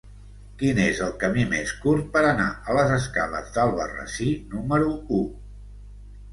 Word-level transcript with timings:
Quin 0.61 0.79
és 0.85 1.01
el 1.07 1.11
camí 1.23 1.45
més 1.51 1.73
curt 1.83 2.09
per 2.15 2.25
anar 2.31 2.49
a 2.73 2.79
les 2.79 2.95
escales 2.97 3.55
d'Albarrasí 3.59 4.33
número 4.57 4.93
u? 5.23 5.25